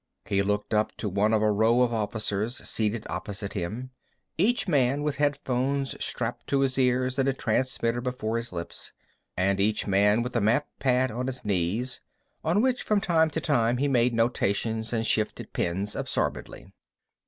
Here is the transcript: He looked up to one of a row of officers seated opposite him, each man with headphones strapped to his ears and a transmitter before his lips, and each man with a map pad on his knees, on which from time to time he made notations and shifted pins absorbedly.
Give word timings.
He 0.25 0.41
looked 0.41 0.73
up 0.73 0.97
to 0.97 1.07
one 1.07 1.31
of 1.31 1.43
a 1.43 1.51
row 1.51 1.83
of 1.83 1.93
officers 1.93 2.57
seated 2.67 3.05
opposite 3.07 3.53
him, 3.53 3.91
each 4.35 4.67
man 4.67 5.03
with 5.03 5.17
headphones 5.17 5.95
strapped 6.03 6.47
to 6.47 6.61
his 6.61 6.79
ears 6.79 7.19
and 7.19 7.29
a 7.29 7.33
transmitter 7.33 8.01
before 8.01 8.37
his 8.37 8.51
lips, 8.51 8.93
and 9.37 9.59
each 9.59 9.85
man 9.85 10.23
with 10.23 10.35
a 10.35 10.41
map 10.41 10.67
pad 10.79 11.11
on 11.11 11.27
his 11.27 11.45
knees, 11.45 12.01
on 12.43 12.63
which 12.63 12.81
from 12.81 12.99
time 12.99 13.29
to 13.29 13.39
time 13.39 13.77
he 13.77 13.87
made 13.87 14.15
notations 14.15 14.91
and 14.91 15.05
shifted 15.05 15.53
pins 15.53 15.95
absorbedly. 15.95 16.73